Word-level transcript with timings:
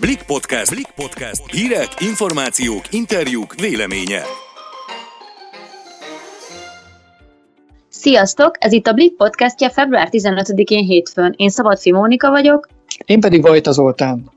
Blik 0.00 0.22
Podcast. 0.22 0.70
Blik 0.74 0.90
Podcast. 0.94 1.42
Hírek, 1.50 1.88
információk, 2.00 2.82
interjúk, 2.90 3.54
véleménye. 3.54 4.22
Sziasztok! 7.88 8.54
Ez 8.58 8.72
itt 8.72 8.86
a 8.86 8.92
Blik 8.92 9.16
podcastja 9.16 9.70
február 9.70 10.08
15-én 10.10 10.84
hétfőn. 10.84 11.34
Én 11.36 11.48
Szabadfi 11.48 11.92
Mónika 11.92 12.30
vagyok. 12.30 12.68
Én 13.04 13.20
pedig 13.20 13.42
Vajta 13.42 13.72
Zoltán. 13.72 14.30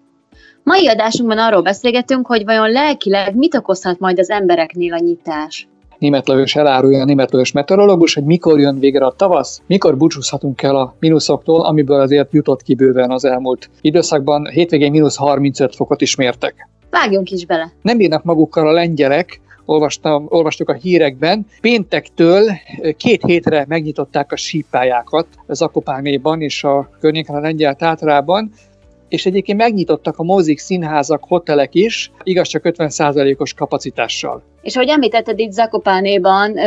Mai 0.64 0.88
adásunkban 0.88 1.38
arról 1.38 1.62
beszélgetünk, 1.62 2.28
hogy 2.28 2.46
vajon 2.46 2.72
lelkileg 2.72 3.36
mit 3.36 3.56
okozhat 3.56 4.00
majd 4.00 4.20
az 4.20 4.30
embereknél 4.30 4.94
a 4.94 5.00
nyitás. 5.00 5.68
Német 6.02 6.28
Lajos 6.28 6.56
elárulja 6.56 7.02
a 7.02 7.06
német 7.06 7.32
Lajos 7.32 7.52
meteorológus, 7.52 8.14
hogy 8.14 8.24
mikor 8.24 8.60
jön 8.60 8.80
végre 8.80 9.06
a 9.06 9.12
tavasz, 9.12 9.62
mikor 9.68 9.98
búcsúzhatunk 9.98 10.62
el 10.62 10.76
a 10.76 10.96
mínuszoktól, 11.00 11.66
amiből 11.66 12.00
azért 12.00 12.34
jutott 12.34 12.62
ki 12.62 12.76
bőven 12.76 13.12
az 13.12 13.26
elmúlt 13.26 13.70
időszakban. 13.82 14.50
Hétvégén 14.50 14.92
mínusz 14.92 15.16
35 15.16 15.76
fokot 15.76 16.02
is 16.02 16.16
mértek. 16.16 16.70
Vágjunk 16.90 17.32
is 17.32 17.46
bele. 17.46 17.72
Nem 17.82 17.98
bírnak 17.98 18.24
magukkal 18.24 18.68
a 18.68 18.72
lengyelek, 18.72 19.42
olvastam, 19.66 20.26
olvastuk 20.30 20.70
a 20.70 20.74
hírekben. 20.74 21.46
Péntektől 21.62 22.52
két 22.98 23.26
hétre 23.26 23.66
megnyitották 23.68 24.32
a 24.32 24.36
sípályákat 24.36 25.28
Zakopánéban 25.48 26.42
és 26.42 26.64
a 26.64 26.90
környéken 27.00 27.36
a 27.36 27.40
lengyel 27.40 27.76
tátrában, 27.76 28.52
és 29.10 29.26
egyébként 29.26 29.58
megnyitottak 29.58 30.18
a 30.18 30.24
mozik, 30.24 30.60
színházak, 30.60 31.24
hotelek 31.28 31.76
is, 31.76 32.12
igaz 32.24 32.48
csak 32.48 32.62
50%-os 32.66 33.54
kapacitással. 33.54 34.44
És 34.62 34.76
ahogy 34.76 34.90
említetted 34.90 35.40
itt 35.40 35.52
Zakopánéban, 35.52 36.58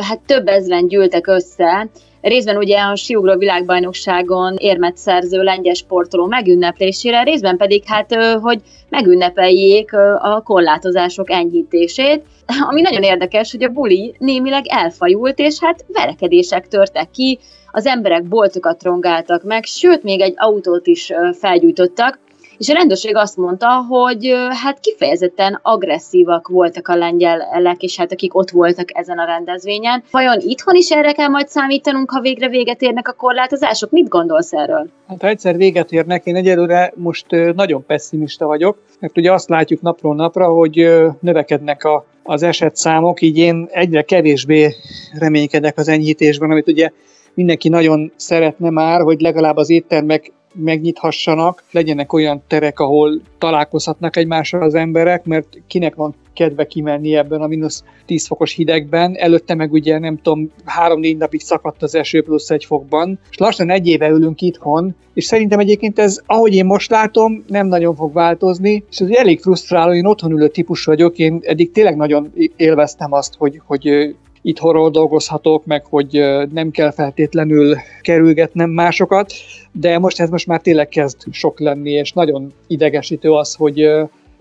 hát 0.00 0.20
több 0.26 0.48
ezren 0.48 0.88
gyűltek 0.88 1.26
össze, 1.26 1.88
részben 2.20 2.56
ugye 2.56 2.78
a 2.80 2.96
siugró 2.96 3.38
világbajnokságon 3.38 4.56
érmet 4.58 4.96
szerző 4.96 5.42
lengyel 5.42 5.74
sportoló 5.74 6.26
megünneplésére, 6.26 7.22
részben 7.22 7.56
pedig 7.56 7.82
hát, 7.86 8.14
hogy 8.40 8.60
megünnepeljék 8.88 9.92
a 10.18 10.42
korlátozások 10.44 11.30
enyhítését, 11.30 12.22
ami 12.68 12.80
nagyon 12.80 13.02
érdekes, 13.02 13.50
hogy 13.50 13.62
a 13.62 13.68
buli 13.68 14.14
némileg 14.18 14.64
elfajult, 14.68 15.38
és 15.38 15.58
hát 15.60 15.84
verekedések 15.92 16.68
törtek 16.68 17.10
ki, 17.10 17.38
az 17.70 17.86
emberek 17.86 18.24
boltokat 18.24 18.82
rongáltak 18.82 19.42
meg, 19.42 19.64
sőt, 19.64 20.02
még 20.02 20.20
egy 20.20 20.34
autót 20.36 20.86
is 20.86 21.12
felgyújtottak, 21.38 22.18
és 22.58 22.68
a 22.68 22.74
rendőrség 22.74 23.16
azt 23.16 23.36
mondta, 23.36 23.68
hogy 23.88 24.32
hát 24.62 24.80
kifejezetten 24.80 25.58
agresszívak 25.62 26.48
voltak 26.48 26.88
a 26.88 26.96
lengyelek, 26.96 27.82
és 27.82 27.96
hát 27.96 28.12
akik 28.12 28.34
ott 28.34 28.50
voltak 28.50 28.88
ezen 28.98 29.18
a 29.18 29.24
rendezvényen. 29.24 30.02
Vajon 30.10 30.40
itthon 30.40 30.74
is 30.74 30.90
erre 30.90 31.12
kell 31.12 31.28
majd 31.28 31.48
számítanunk, 31.48 32.10
ha 32.10 32.20
végre 32.20 32.48
véget 32.48 32.82
érnek 32.82 33.08
a 33.08 33.12
korlátozások? 33.12 33.90
Mit 33.90 34.08
gondolsz 34.08 34.52
erről? 34.52 34.88
Hát 35.08 35.20
ha 35.20 35.28
egyszer 35.28 35.56
véget 35.56 35.92
érnek, 35.92 36.26
én 36.26 36.36
egyelőre 36.36 36.92
most 36.96 37.26
nagyon 37.54 37.86
pessimista 37.86 38.46
vagyok, 38.46 38.78
mert 39.00 39.18
ugye 39.18 39.32
azt 39.32 39.48
látjuk 39.48 39.80
napról 39.80 40.14
napra, 40.14 40.46
hogy 40.46 40.88
növekednek 41.20 41.84
a, 41.84 42.04
az 42.22 42.42
esetszámok, 42.42 43.20
így 43.20 43.38
én 43.38 43.68
egyre 43.70 44.02
kevésbé 44.02 44.74
reménykedek 45.18 45.78
az 45.78 45.88
enyhítésben, 45.88 46.50
amit 46.50 46.68
ugye 46.68 46.90
mindenki 47.34 47.68
nagyon 47.68 48.12
szeretne 48.16 48.70
már, 48.70 49.00
hogy 49.00 49.20
legalább 49.20 49.56
az 49.56 49.70
éttermek 49.70 50.32
megnyithassanak, 50.54 51.62
legyenek 51.70 52.12
olyan 52.12 52.42
terek, 52.46 52.80
ahol 52.80 53.20
találkozhatnak 53.38 54.16
egymással 54.16 54.62
az 54.62 54.74
emberek, 54.74 55.24
mert 55.24 55.46
kinek 55.66 55.94
van 55.94 56.14
kedve 56.34 56.66
kimenni 56.66 57.16
ebben 57.16 57.42
a 57.42 57.46
mínusz 57.46 57.84
10 58.06 58.26
fokos 58.26 58.52
hidegben. 58.52 59.16
Előtte 59.16 59.54
meg 59.54 59.72
ugye 59.72 59.98
nem 59.98 60.16
tudom, 60.16 60.50
három-négy 60.64 61.16
napig 61.16 61.40
szakadt 61.40 61.82
az 61.82 61.94
eső 61.94 62.22
plusz 62.22 62.50
egy 62.50 62.64
fokban, 62.64 63.18
és 63.30 63.36
lassan 63.36 63.70
egy 63.70 63.86
éve 63.86 64.08
ülünk 64.08 64.40
itthon, 64.40 64.94
és 65.14 65.24
szerintem 65.24 65.58
egyébként 65.58 65.98
ez, 65.98 66.20
ahogy 66.26 66.54
én 66.54 66.64
most 66.64 66.90
látom, 66.90 67.44
nem 67.46 67.66
nagyon 67.66 67.94
fog 67.94 68.12
változni, 68.12 68.84
és 68.90 68.98
ez 68.98 69.08
elég 69.10 69.40
frusztráló, 69.40 69.92
én 69.92 70.06
otthon 70.06 70.32
ülő 70.32 70.48
típus 70.48 70.84
vagyok, 70.84 71.18
én 71.18 71.40
eddig 71.42 71.70
tényleg 71.70 71.96
nagyon 71.96 72.32
élveztem 72.56 73.12
azt, 73.12 73.34
hogy, 73.38 73.60
hogy 73.66 74.14
itthonról 74.44 74.90
dolgozhatok, 74.90 75.64
meg 75.64 75.84
hogy 75.84 76.24
nem 76.52 76.70
kell 76.70 76.90
feltétlenül 76.90 77.76
kerülgetnem 78.00 78.70
másokat, 78.70 79.32
de 79.72 79.98
most 79.98 80.20
ez 80.20 80.30
most 80.30 80.46
már 80.46 80.60
tényleg 80.60 80.88
kezd 80.88 81.16
sok 81.30 81.60
lenni, 81.60 81.90
és 81.90 82.12
nagyon 82.12 82.52
idegesítő 82.66 83.32
az, 83.32 83.54
hogy 83.54 83.88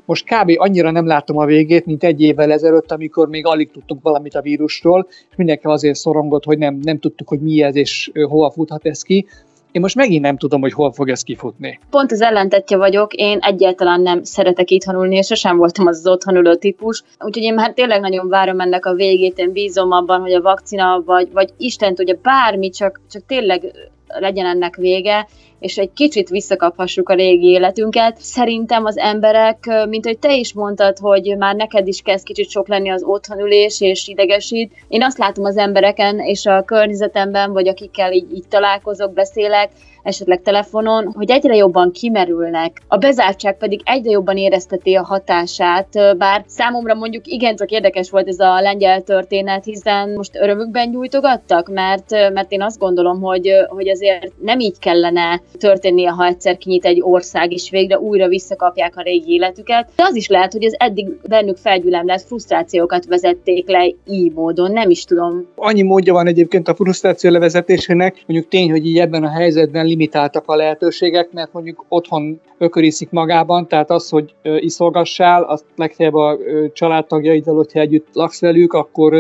most 0.06 0.26
kb. 0.26 0.52
annyira 0.56 0.92
nem 0.92 1.06
látom 1.06 1.38
a 1.38 1.46
végét, 1.46 1.86
mint 1.86 2.04
egy 2.04 2.22
évvel 2.22 2.52
ezelőtt, 2.52 2.92
amikor 2.92 3.28
még 3.28 3.46
alig 3.46 3.72
tudtunk 3.72 4.04
valamit 4.04 4.36
a 4.36 4.42
vírusról, 4.42 5.08
és 5.30 5.36
mindenki 5.36 5.66
azért 5.66 5.96
szorongott, 5.96 6.44
hogy 6.44 6.58
nem, 6.58 6.80
nem 6.82 7.00
tudtuk, 7.00 7.28
hogy 7.28 7.40
mi 7.40 7.62
ez, 7.62 7.76
és 7.76 8.12
hova 8.14 8.52
futhat 8.52 8.86
ez 8.86 9.02
ki. 9.02 9.26
Én 9.74 9.82
most 9.82 9.96
megint 9.96 10.22
nem 10.22 10.38
tudom, 10.38 10.62
hogy 10.62 10.74
hol 10.74 10.92
fog 10.92 11.10
ez 11.10 11.22
kifutni. 11.22 11.80
Pont 11.90 12.12
az 12.12 12.22
ellentetje 12.22 12.78
vagyok, 12.78 13.14
én 13.14 13.40
egyáltalán 13.42 14.02
nem 14.02 14.24
szeretek 14.24 14.72
itthonulni, 14.72 15.16
és 15.16 15.26
sosem 15.26 15.58
voltam 15.58 15.88
az, 15.88 15.98
az 15.98 16.08
otthonuló 16.08 16.56
típus. 16.56 17.04
Úgyhogy 17.20 17.44
én 17.44 17.54
már 17.54 17.74
tényleg 17.74 18.00
nagyon 18.00 18.30
várom 18.30 18.60
ennek 18.60 18.86
a 18.86 18.94
végét, 18.94 19.38
én 19.38 19.52
bízom 19.52 19.92
abban, 19.92 20.22
hogy 20.22 20.34
a 20.34 20.42
vakcina, 20.42 21.04
vagy, 21.06 21.32
vagy 21.32 21.50
Isten 21.58 21.96
tudja, 21.96 22.18
bármi, 22.22 22.70
csak, 22.70 23.02
csak 23.12 23.26
tényleg 23.26 23.72
legyen 24.08 24.46
ennek 24.46 24.76
vége, 24.76 25.28
és 25.64 25.78
egy 25.78 25.94
kicsit 25.94 26.30
visszakaphassuk 26.30 27.10
a 27.10 27.14
régi 27.14 27.48
életünket. 27.48 28.18
Szerintem 28.18 28.86
az 28.86 28.98
emberek, 28.98 29.86
mint 29.90 30.06
hogy 30.06 30.20
te 30.20 30.36
is 30.36 30.54
mondtad, 30.54 30.98
hogy 30.98 31.36
már 31.38 31.56
neked 31.56 31.88
is 31.88 32.02
kezd 32.02 32.26
kicsit 32.26 32.50
sok 32.50 32.68
lenni 32.68 32.90
az 32.90 33.04
otthonülés 33.04 33.82
és 33.82 34.08
idegesít. 34.08 34.72
Én 34.88 35.04
azt 35.04 35.18
látom 35.18 35.46
az 35.46 35.58
embereken 35.58 36.20
és 36.20 36.46
a 36.46 36.64
környezetemben, 36.64 37.52
vagy 37.54 37.68
akikkel 37.68 38.12
így, 38.12 38.36
így 38.36 38.48
találkozok, 38.50 39.14
beszélek, 39.14 39.70
esetleg 40.04 40.42
telefonon, 40.42 41.12
hogy 41.16 41.32
egyre 41.32 41.56
jobban 41.56 41.92
kimerülnek. 41.92 42.82
A 42.88 42.98
bezártság 42.98 43.58
pedig 43.58 43.82
egyre 43.84 44.12
jobban 44.12 44.38
érezteti 44.38 44.96
a 44.96 45.04
hatását, 45.04 46.18
bár 46.18 46.44
számomra 46.48 46.94
mondjuk 46.94 47.28
igen 47.28 47.56
csak 47.56 47.72
érdekes 47.72 48.10
volt 48.10 48.28
ez 48.28 48.40
a 48.40 48.62
lengyel 48.62 49.02
történet, 49.02 49.64
hiszen 49.64 50.10
most 50.10 50.36
örömükben 50.36 50.90
nyújtogattak, 50.90 51.70
mert, 51.70 52.10
mert 52.10 52.52
én 52.52 52.62
azt 52.62 52.80
gondolom, 52.80 53.22
hogy, 53.22 53.50
hogy 53.68 53.90
azért 53.90 54.32
nem 54.42 54.60
így 54.60 54.80
kellene 54.80 55.42
történnie, 55.58 56.10
ha 56.10 56.26
egyszer 56.26 56.58
kinyit 56.58 56.86
egy 56.86 57.02
ország, 57.02 57.52
és 57.52 57.70
végre 57.70 58.00
újra 58.00 58.28
visszakapják 58.28 58.98
a 58.98 59.02
régi 59.02 59.34
életüket. 59.34 59.90
De 59.96 60.04
az 60.04 60.16
is 60.16 60.28
lehet, 60.28 60.52
hogy 60.52 60.66
az 60.66 60.76
eddig 60.78 61.08
bennük 61.28 61.58
felgyülemlett 61.58 62.22
frusztrációkat 62.22 63.06
vezették 63.06 63.68
le 63.68 63.94
így 64.10 64.34
módon, 64.34 64.72
nem 64.72 64.90
is 64.90 65.04
tudom. 65.04 65.48
Annyi 65.56 65.82
módja 65.82 66.14
van 66.14 66.28
egyébként 66.28 66.68
a 66.68 66.76
frusztráció 66.76 67.32
levezetésének, 67.32 68.24
mondjuk 68.28 68.50
tény, 68.50 68.72
hogy 68.72 68.88
így 68.88 68.98
ebben 68.98 69.24
a 69.24 69.30
helyzetben 69.30 69.86
limitáltak 69.86 70.44
a 70.46 70.56
lehetőségek, 70.56 71.32
mert 71.32 71.54
mondjuk 71.54 71.86
otthon 71.88 72.40
ököriszik 72.58 73.10
magában, 73.10 73.68
tehát 73.68 73.90
az, 73.90 74.10
hogy 74.10 74.34
iszolgassál, 74.60 75.44
azt 75.44 75.66
legfeljebb 75.76 76.14
a 76.14 76.38
családtagjaiddal, 76.74 77.56
hogyha 77.56 77.80
együtt 77.80 78.08
laksz 78.14 78.42
velük, 78.42 78.74
akkor 78.74 79.14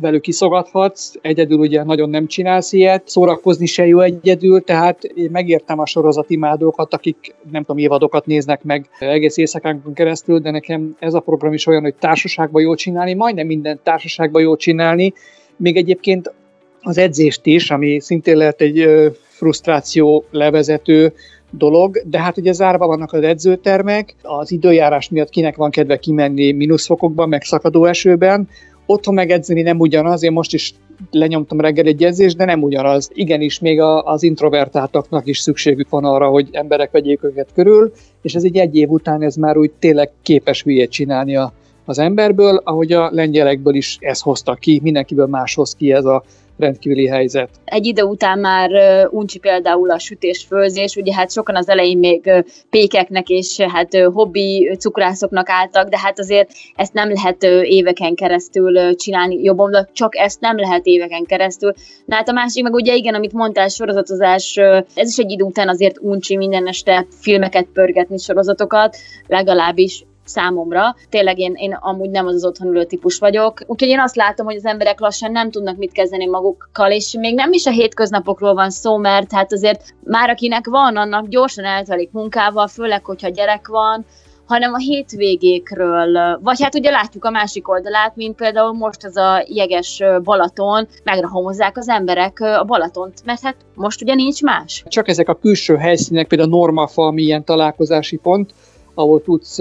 velük 0.00 0.26
iszogathatsz, 0.26 1.12
egyedül 1.20 1.58
ugye 1.58 1.84
nagyon 1.84 2.10
nem 2.10 2.26
csinálsz 2.26 2.72
ilyet, 2.72 3.08
szórakozni 3.08 3.66
se 3.66 3.86
jó 3.86 4.00
egyedül, 4.00 4.60
tehát 4.60 5.04
én 5.04 5.30
megértem 5.60 5.78
a 5.78 5.86
sorozat 5.86 6.30
imádókat, 6.30 6.94
akik 6.94 7.34
nem 7.50 7.62
tudom, 7.62 7.78
évadokat 7.78 8.26
néznek 8.26 8.62
meg 8.62 8.88
egész 8.98 9.36
éjszakánkon 9.36 9.92
keresztül, 9.94 10.38
de 10.38 10.50
nekem 10.50 10.96
ez 10.98 11.14
a 11.14 11.20
program 11.20 11.52
is 11.52 11.66
olyan, 11.66 11.82
hogy 11.82 11.94
társaságban 11.94 12.62
jó 12.62 12.74
csinálni, 12.74 13.14
majdnem 13.14 13.46
minden 13.46 13.80
társaságban 13.82 14.42
jó 14.42 14.56
csinálni, 14.56 15.12
még 15.56 15.76
egyébként 15.76 16.32
az 16.80 16.98
edzést 16.98 17.46
is, 17.46 17.70
ami 17.70 18.00
szintén 18.00 18.36
lehet 18.36 18.60
egy 18.60 18.88
frusztráció 19.28 20.24
levezető 20.30 21.12
dolog, 21.50 22.02
de 22.04 22.20
hát 22.20 22.36
ugye 22.36 22.52
zárva 22.52 22.86
vannak 22.86 23.12
az 23.12 23.22
edzőtermek, 23.22 24.14
az 24.22 24.52
időjárás 24.52 25.08
miatt 25.08 25.28
kinek 25.28 25.56
van 25.56 25.70
kedve 25.70 25.96
kimenni 25.96 26.52
mínuszfokokban, 26.52 27.28
meg 27.28 27.42
szakadó 27.42 27.84
esőben, 27.84 28.48
otthon 28.90 29.14
megedzeni 29.14 29.62
nem 29.62 29.78
ugyanaz, 29.78 30.22
én 30.22 30.32
most 30.32 30.54
is 30.54 30.74
lenyomtam 31.10 31.60
reggel 31.60 31.86
egy 31.86 32.04
edzést, 32.04 32.36
de 32.36 32.44
nem 32.44 32.62
ugyanaz. 32.62 33.10
Igenis, 33.12 33.58
még 33.58 33.80
az 33.80 34.22
introvertáltaknak 34.22 35.26
is 35.26 35.38
szükségük 35.38 35.88
van 35.88 36.04
arra, 36.04 36.28
hogy 36.28 36.48
emberek 36.52 36.90
vegyék 36.90 37.24
őket 37.24 37.48
körül, 37.54 37.92
és 38.22 38.34
ez 38.34 38.44
egy 38.44 38.56
egy 38.56 38.76
év 38.76 38.88
után 38.88 39.22
ez 39.22 39.34
már 39.34 39.56
úgy 39.56 39.70
tényleg 39.78 40.10
képes 40.22 40.62
hülyét 40.62 40.90
csinálni 40.90 41.36
a, 41.36 41.52
az 41.84 41.98
emberből, 41.98 42.60
ahogy 42.64 42.92
a 42.92 43.10
lengyelekből 43.12 43.74
is 43.74 43.96
ez 44.00 44.20
hozta 44.20 44.54
ki, 44.54 44.80
mindenkiből 44.82 45.26
más 45.26 45.54
hoz 45.54 45.74
ki 45.74 45.92
ez 45.92 46.04
a 46.04 46.24
rendkívüli 46.60 47.06
helyzet. 47.06 47.50
Egy 47.64 47.86
idő 47.86 48.02
után 48.02 48.38
már 48.38 48.70
uncsi 49.10 49.38
például 49.38 49.90
a 49.90 49.98
sütés-főzés, 49.98 50.96
ugye 50.96 51.14
hát 51.14 51.32
sokan 51.32 51.56
az 51.56 51.68
elején 51.68 51.98
még 51.98 52.44
pékeknek 52.70 53.28
és 53.28 53.60
hát 53.60 53.96
hobbi 54.12 54.76
cukrászoknak 54.78 55.48
álltak, 55.48 55.88
de 55.88 55.98
hát 55.98 56.18
azért 56.18 56.50
ezt 56.74 56.92
nem 56.92 57.12
lehet 57.12 57.42
éveken 57.62 58.14
keresztül 58.14 58.94
csinálni 58.94 59.42
jobban, 59.42 59.88
csak 59.92 60.16
ezt 60.16 60.40
nem 60.40 60.56
lehet 60.56 60.86
éveken 60.86 61.24
keresztül. 61.24 61.72
Na 62.04 62.14
hát 62.14 62.28
a 62.28 62.32
másik 62.32 62.62
meg 62.62 62.74
ugye 62.74 62.94
igen, 62.94 63.14
amit 63.14 63.32
mondtál, 63.32 63.68
sorozatozás, 63.68 64.56
ez 64.94 65.08
is 65.08 65.18
egy 65.18 65.30
idő 65.30 65.44
után 65.44 65.68
azért 65.68 65.98
uncsi 66.00 66.36
minden 66.36 66.66
este 66.66 67.06
filmeket 67.20 67.66
pörgetni, 67.72 68.18
sorozatokat, 68.18 68.96
legalábbis 69.26 70.04
számomra. 70.30 70.94
Tényleg 71.08 71.38
én, 71.38 71.52
én 71.56 71.76
amúgy 71.80 72.10
nem 72.10 72.26
az 72.26 72.34
az 72.34 72.44
otthon 72.44 72.68
ülő 72.68 72.84
típus 72.84 73.18
vagyok. 73.18 73.60
Úgyhogy 73.66 73.88
én 73.88 74.00
azt 74.00 74.16
látom, 74.16 74.46
hogy 74.46 74.56
az 74.56 74.66
emberek 74.66 75.00
lassan 75.00 75.32
nem 75.32 75.50
tudnak 75.50 75.76
mit 75.76 75.92
kezdeni 75.92 76.26
magukkal, 76.26 76.90
és 76.90 77.16
még 77.18 77.34
nem 77.34 77.52
is 77.52 77.66
a 77.66 77.70
hétköznapokról 77.70 78.54
van 78.54 78.70
szó, 78.70 78.96
mert 78.96 79.32
hát 79.32 79.52
azért 79.52 79.94
már 80.04 80.30
akinek 80.30 80.66
van, 80.66 80.96
annak 80.96 81.28
gyorsan 81.28 81.64
eltelik 81.64 82.10
munkával, 82.12 82.66
főleg, 82.66 83.04
hogyha 83.04 83.28
gyerek 83.28 83.68
van, 83.68 84.04
hanem 84.50 84.72
a 84.72 84.78
hétvégékről, 84.78 86.38
vagy 86.42 86.62
hát 86.62 86.74
ugye 86.74 86.90
látjuk 86.90 87.24
a 87.24 87.30
másik 87.30 87.68
oldalát, 87.68 88.16
mint 88.16 88.36
például 88.36 88.72
most 88.72 89.04
ez 89.04 89.16
a 89.16 89.44
jeges 89.48 90.02
Balaton, 90.22 90.88
megrahomozzák 91.04 91.76
az 91.76 91.88
emberek 91.88 92.40
a 92.40 92.64
Balatont, 92.64 93.24
mert 93.24 93.40
hát 93.40 93.56
most 93.74 94.02
ugye 94.02 94.14
nincs 94.14 94.42
más. 94.42 94.84
Csak 94.86 95.08
ezek 95.08 95.28
a 95.28 95.34
külső 95.34 95.76
helyszínek, 95.76 96.26
például 96.26 96.52
a 96.52 96.56
Normafa, 96.56 97.02
ami 97.02 97.22
ilyen 97.22 97.44
találkozási 97.44 98.16
pont, 98.16 98.54
ahol 98.94 99.22
tudsz 99.22 99.58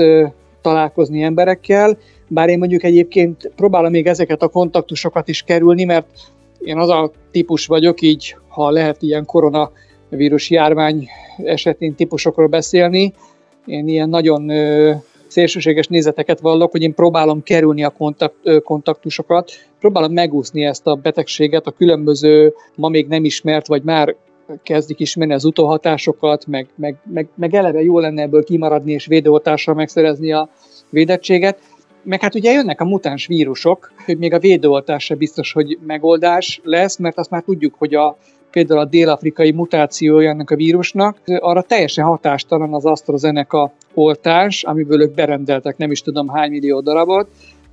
találkozni 0.62 1.22
emberekkel, 1.22 1.98
bár 2.28 2.50
én 2.50 2.58
mondjuk 2.58 2.84
egyébként 2.84 3.52
próbálom 3.56 3.92
még 3.92 4.08
ezeket 4.08 4.42
a 4.42 4.48
kontaktusokat 4.48 5.28
is 5.28 5.42
kerülni, 5.42 5.84
mert 5.84 6.08
én 6.60 6.78
az 6.78 6.90
a 6.90 7.12
típus 7.32 7.66
vagyok, 7.66 8.02
így 8.02 8.36
ha 8.48 8.70
lehet 8.70 9.02
ilyen 9.02 9.26
koronavírus 9.26 10.50
járvány 10.50 11.08
esetén 11.44 11.96
típusokról 11.96 12.48
beszélni, 12.48 13.14
én 13.66 13.88
ilyen 13.88 14.10
nagyon 14.10 14.50
ö, 14.50 14.94
szélsőséges 15.28 15.88
nézeteket 15.88 16.40
vallok, 16.40 16.72
hogy 16.72 16.82
én 16.82 16.94
próbálom 16.94 17.44
kerülni 17.44 17.84
a 17.84 17.90
kontakt, 17.90 18.36
ö, 18.44 18.60
kontaktusokat, 18.60 19.52
próbálom 19.80 20.14
megúszni 20.14 20.66
ezt 20.66 20.88
a 20.88 20.96
betegséget, 20.96 21.68
a 21.68 21.72
különböző 21.72 22.54
ma 22.76 22.90
még 22.90 23.08
nem 23.08 23.26
ismert, 23.26 23.68
vagy 23.68 23.84
már 23.84 24.16
kezdik 24.64 25.00
ismerni 25.00 25.34
az 25.34 25.46
utóhatásokat, 25.46 26.48
meg, 26.48 26.68
meg, 26.76 26.96
meg, 27.14 27.28
meg 27.36 27.54
eleve 27.54 27.82
jó 27.82 28.00
lenne 28.00 28.22
ebből 28.22 28.44
kimaradni 28.44 28.92
és 28.92 29.06
védőoltással 29.06 29.74
megszerezni 29.74 30.32
a 30.32 30.50
védettséget. 30.90 31.60
Meg 32.04 32.22
hát 32.22 32.36
ugye 32.36 32.52
jönnek 32.52 32.82
a 32.82 32.86
mutáns 32.86 33.26
vírusok, 33.26 33.92
hogy 34.06 34.18
még 34.18 34.34
a 34.34 34.40
védőoltás 34.40 35.04
se 35.04 35.16
biztos, 35.16 35.52
hogy 35.52 35.78
megoldás 35.86 36.62
lesz, 36.64 36.98
mert 36.98 37.18
azt 37.18 37.30
már 37.30 37.44
tudjuk, 37.44 37.76
hogy 37.78 37.94
a 37.94 38.18
például 38.52 38.80
a 38.80 38.86
dél-afrikai 38.86 39.52
mutációja 39.52 40.30
ennek 40.30 40.52
a 40.52 40.56
vírusnak, 40.56 41.18
arra 41.26 41.62
teljesen 41.62 42.06
hatástalan 42.06 42.74
az 42.74 42.86
AstraZeneca 42.86 43.72
oltás, 43.94 44.64
amiből 44.64 45.02
ők 45.02 45.14
berendeltek 45.14 45.78
nem 45.78 45.92
is 45.92 46.02
tudom 46.02 46.28
hány 46.28 46.50
millió 46.50 46.80
darabot. 46.80 47.28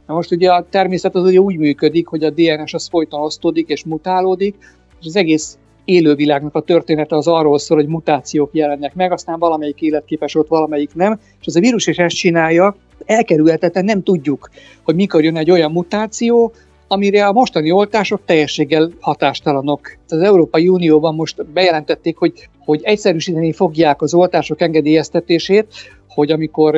Na 0.06 0.14
most 0.14 0.32
ugye 0.32 0.52
a 0.52 0.66
természet 0.70 1.14
az 1.14 1.24
ugye 1.24 1.38
úgy 1.38 1.56
működik, 1.56 2.06
hogy 2.06 2.24
a 2.24 2.30
DNS 2.30 2.74
az 2.74 2.88
folyton 2.88 3.20
osztódik 3.20 3.68
és 3.68 3.84
mutálódik, 3.84 4.54
és 5.00 5.06
az 5.06 5.16
egész 5.16 5.58
élővilágnak 5.86 6.54
a 6.54 6.60
története 6.60 7.16
az 7.16 7.26
arról 7.26 7.58
szól, 7.58 7.76
hogy 7.76 7.86
mutációk 7.86 8.50
jelennek 8.52 8.94
meg, 8.94 9.12
aztán 9.12 9.38
valamelyik 9.38 9.80
életképes 9.80 10.34
ott, 10.34 10.48
valamelyik 10.48 10.94
nem, 10.94 11.20
és 11.40 11.46
az 11.46 11.56
a 11.56 11.60
vírus 11.60 11.86
is 11.86 11.96
ezt 11.96 12.16
csinálja, 12.16 12.76
elkerülhetetlen 13.04 13.84
nem 13.84 14.02
tudjuk, 14.02 14.50
hogy 14.84 14.94
mikor 14.94 15.24
jön 15.24 15.36
egy 15.36 15.50
olyan 15.50 15.72
mutáció, 15.72 16.52
amire 16.88 17.26
a 17.26 17.32
mostani 17.32 17.70
oltások 17.70 18.20
teljességgel 18.24 18.90
hatástalanok. 19.00 19.96
Az 20.08 20.20
Európai 20.20 20.68
Unióban 20.68 21.14
most 21.14 21.46
bejelentették, 21.46 22.16
hogy, 22.16 22.48
hogy 22.64 22.80
egyszerűsíteni 22.82 23.52
fogják 23.52 24.02
az 24.02 24.14
oltások 24.14 24.60
engedélyeztetését, 24.60 25.66
hogy 26.08 26.30
amikor 26.30 26.74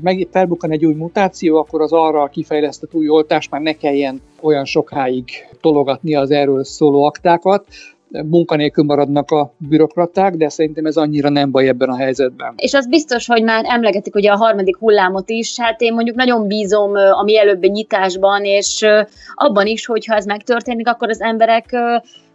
meg 0.00 0.28
felbukkan 0.30 0.70
egy 0.70 0.84
új 0.84 0.94
mutáció, 0.94 1.56
akkor 1.56 1.80
az 1.80 1.92
arra 1.92 2.26
kifejlesztett 2.26 2.94
új 2.94 3.08
oltás 3.08 3.48
már 3.48 3.60
ne 3.60 3.72
kelljen 3.72 4.20
olyan 4.40 4.64
sokáig 4.64 5.24
tologatni 5.60 6.14
az 6.14 6.30
erről 6.30 6.64
szóló 6.64 7.04
aktákat, 7.04 7.66
munkanélkül 8.12 8.84
maradnak 8.84 9.30
a 9.30 9.54
bürokraták, 9.56 10.34
de 10.34 10.48
szerintem 10.48 10.84
ez 10.84 10.96
annyira 10.96 11.28
nem 11.28 11.50
baj 11.50 11.68
ebben 11.68 11.88
a 11.88 11.96
helyzetben. 11.96 12.54
És 12.56 12.74
az 12.74 12.88
biztos, 12.88 13.26
hogy 13.26 13.42
már 13.42 13.64
emlegetik 13.68 14.14
ugye 14.14 14.30
a 14.30 14.36
harmadik 14.36 14.76
hullámot 14.76 15.30
is, 15.30 15.60
hát 15.60 15.80
én 15.80 15.94
mondjuk 15.94 16.16
nagyon 16.16 16.46
bízom 16.46 16.94
a 16.94 17.22
mielőbbi 17.22 17.68
nyitásban, 17.68 18.44
és 18.44 18.86
abban 19.34 19.66
is, 19.66 19.86
hogy 19.86 20.06
ha 20.06 20.14
ez 20.14 20.24
megtörténik, 20.24 20.88
akkor 20.88 21.08
az 21.08 21.20
emberek 21.20 21.76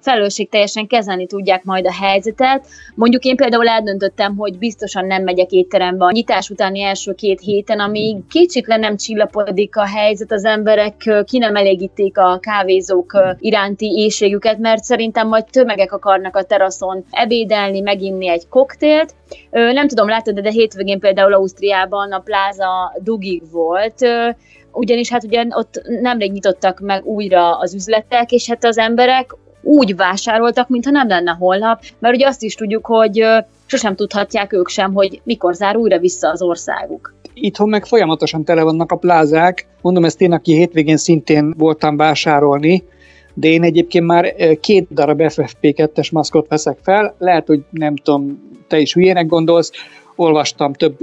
felelősségteljesen 0.01 0.87
kezelni 0.87 1.27
tudják 1.27 1.63
majd 1.63 1.85
a 1.85 1.93
helyzetet. 1.93 2.67
Mondjuk 2.95 3.23
én 3.23 3.35
például 3.35 3.67
eldöntöttem, 3.67 4.35
hogy 4.35 4.57
biztosan 4.57 5.05
nem 5.05 5.23
megyek 5.23 5.51
étterembe 5.51 6.05
a 6.05 6.11
nyitás 6.11 6.49
utáni 6.49 6.81
első 6.81 7.13
két 7.13 7.39
héten, 7.39 7.79
amíg 7.79 8.17
le 8.65 8.77
nem 8.77 8.97
csillapodik 8.97 9.75
a 9.75 9.85
helyzet, 9.85 10.31
az 10.31 10.45
emberek 10.45 11.23
ki 11.25 11.37
nem 11.37 11.55
elégítik 11.55 12.17
a 12.17 12.39
kávézók 12.41 13.35
iránti 13.39 13.85
éjségüket, 13.85 14.57
mert 14.57 14.83
szerintem 14.83 15.27
majd 15.27 15.45
tömegek 15.51 15.93
akarnak 15.93 16.35
a 16.35 16.43
teraszon 16.43 17.05
ebédelni, 17.11 17.79
meginni 17.79 18.29
egy 18.29 18.47
koktélt. 18.49 19.15
Nem 19.51 19.87
tudom, 19.87 20.07
látod, 20.07 20.39
de 20.39 20.49
hétvégén 20.49 20.99
például 20.99 21.33
Ausztriában 21.33 22.11
a 22.11 22.19
pláza 22.19 22.93
dugig 23.03 23.51
volt, 23.51 23.95
ugyanis 24.71 25.09
hát 25.09 25.23
ugye 25.23 25.45
ott 25.49 25.81
nemrég 26.01 26.31
nyitottak 26.31 26.79
meg 26.79 27.05
újra 27.05 27.57
az 27.57 27.73
üzletek, 27.73 28.31
és 28.31 28.47
hát 28.47 28.63
az 28.63 28.77
emberek 28.77 29.35
úgy 29.61 29.95
vásároltak, 29.95 30.69
mintha 30.69 30.91
nem 30.91 31.07
lenne 31.07 31.31
holnap, 31.31 31.81
mert 31.99 32.15
ugye 32.15 32.27
azt 32.27 32.43
is 32.43 32.55
tudjuk, 32.55 32.85
hogy 32.85 33.25
sosem 33.65 33.95
tudhatják 33.95 34.53
ők 34.53 34.67
sem, 34.67 34.93
hogy 34.93 35.21
mikor 35.23 35.53
zár 35.53 35.77
újra 35.77 35.99
vissza 35.99 36.29
az 36.29 36.41
országuk. 36.41 37.13
Itthon 37.33 37.69
meg 37.69 37.85
folyamatosan 37.85 38.43
tele 38.43 38.63
vannak 38.63 38.91
a 38.91 38.95
plázák. 38.95 39.67
Mondom, 39.81 40.05
ezt 40.05 40.21
én, 40.21 40.31
aki 40.31 40.53
hétvégén 40.53 40.97
szintén 40.97 41.53
voltam 41.57 41.97
vásárolni, 41.97 42.83
de 43.33 43.47
én 43.47 43.63
egyébként 43.63 44.05
már 44.05 44.35
két 44.59 44.87
darab 44.93 45.21
FFP2-es 45.23 46.11
maszkot 46.11 46.47
veszek 46.47 46.77
fel, 46.81 47.15
lehet, 47.17 47.47
hogy 47.47 47.63
nem 47.69 47.95
tudom, 47.95 48.49
te 48.67 48.79
is 48.79 48.93
hülyének 48.93 49.25
gondolsz, 49.25 49.71
olvastam 50.17 50.73
több 50.73 50.97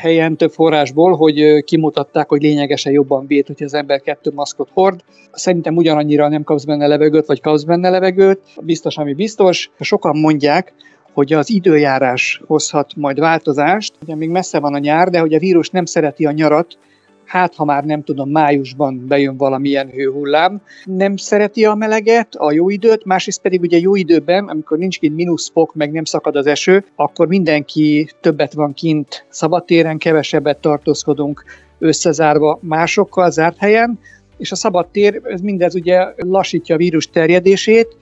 helyen, 0.00 0.36
több 0.36 0.50
forrásból, 0.50 1.16
hogy 1.16 1.64
kimutatták, 1.64 2.28
hogy 2.28 2.42
lényegesen 2.42 2.92
jobban 2.92 3.26
bírt, 3.26 3.46
hogy 3.46 3.62
az 3.62 3.74
ember 3.74 4.00
kettő 4.00 4.30
maszkot 4.34 4.68
hord. 4.72 5.00
Szerintem 5.32 5.76
ugyanannyira 5.76 6.28
nem 6.28 6.42
kapsz 6.42 6.64
benne 6.64 6.86
levegőt, 6.86 7.26
vagy 7.26 7.40
kapsz 7.40 7.62
benne 7.62 7.90
levegőt, 7.90 8.40
biztos, 8.60 8.96
ami 8.96 9.14
biztos. 9.14 9.70
Sokan 9.80 10.18
mondják, 10.18 10.72
hogy 11.12 11.32
az 11.32 11.50
időjárás 11.50 12.40
hozhat 12.46 12.96
majd 12.96 13.18
változást. 13.18 13.94
Ugye 14.02 14.14
még 14.14 14.28
messze 14.28 14.58
van 14.58 14.74
a 14.74 14.78
nyár, 14.78 15.08
de 15.08 15.18
hogy 15.18 15.34
a 15.34 15.38
vírus 15.38 15.70
nem 15.70 15.84
szereti 15.84 16.26
a 16.26 16.30
nyarat, 16.30 16.78
hát 17.30 17.54
ha 17.54 17.64
már 17.64 17.84
nem 17.84 18.02
tudom, 18.02 18.30
májusban 18.30 19.06
bejön 19.06 19.36
valamilyen 19.36 19.88
hőhullám, 19.88 20.60
nem 20.84 21.16
szereti 21.16 21.64
a 21.64 21.74
meleget, 21.74 22.34
a 22.34 22.52
jó 22.52 22.70
időt, 22.70 23.04
másrészt 23.04 23.40
pedig 23.40 23.60
ugye 23.60 23.78
jó 23.78 23.94
időben, 23.94 24.48
amikor 24.48 24.78
nincs 24.78 24.98
kint 24.98 25.14
mínusz 25.14 25.50
fok, 25.50 25.74
meg 25.74 25.92
nem 25.92 26.04
szakad 26.04 26.36
az 26.36 26.46
eső, 26.46 26.84
akkor 26.94 27.26
mindenki 27.26 28.10
többet 28.20 28.52
van 28.52 28.74
kint 28.74 29.26
szabadtéren, 29.28 29.98
kevesebbet 29.98 30.58
tartózkodunk 30.58 31.44
összezárva 31.78 32.58
másokkal, 32.62 33.30
zárt 33.30 33.56
helyen, 33.58 33.98
és 34.38 34.52
a 34.52 34.56
szabadtér, 34.56 35.20
ez 35.24 35.40
mindez 35.40 35.74
ugye 35.74 36.06
lassítja 36.16 36.74
a 36.74 36.78
vírus 36.78 37.06
terjedését, 37.06 37.96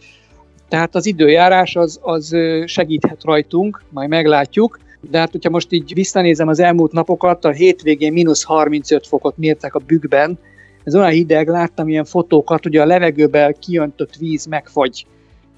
tehát 0.69 0.95
az 0.95 1.07
időjárás 1.07 1.77
az, 1.77 1.99
az 2.03 2.37
segíthet 2.65 3.25
rajtunk, 3.25 3.83
majd 3.91 4.09
meglátjuk, 4.09 4.79
de 5.01 5.19
hát, 5.19 5.31
hogyha 5.31 5.51
most 5.51 5.73
így 5.73 5.95
visszanézem 5.95 6.49
az 6.49 6.61
elmúlt 6.61 6.93
napokat, 6.93 7.45
a 7.45 7.51
hétvégén 7.51 8.13
mínusz 8.13 8.43
35 8.43 9.07
fokot 9.07 9.37
mértek 9.37 9.75
a 9.75 9.81
bükkben, 9.87 10.39
ez 10.85 10.95
olyan 10.95 11.11
hideg, 11.11 11.49
láttam 11.49 11.89
ilyen 11.89 12.05
fotókat, 12.05 12.63
hogy 12.63 12.77
a 12.77 12.87
levegőben 12.87 13.57
kiöntött 13.59 14.17
víz 14.17 14.47
megfagy, 14.47 15.07